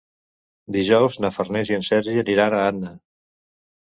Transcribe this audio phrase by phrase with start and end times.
[0.77, 2.95] Dijous na Farners i en Sergi aniran a Anna.